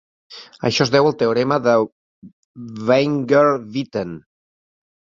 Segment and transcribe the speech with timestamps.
[0.69, 1.75] Això es deu al teorema de
[2.89, 4.21] Weinberg-Witten.